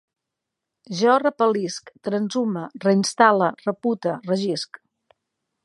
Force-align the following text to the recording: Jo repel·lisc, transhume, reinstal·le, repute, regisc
Jo 1.01 1.17
repel·lisc, 1.23 1.91
transhume, 2.09 2.63
reinstal·le, 2.87 3.51
repute, 3.67 4.15
regisc 4.33 4.81